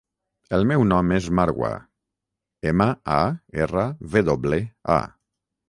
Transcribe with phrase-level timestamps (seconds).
[0.57, 1.69] El meu nom és Marwa:
[2.71, 3.21] ema, a,
[3.67, 4.61] erra, ve doble,
[4.99, 5.01] a.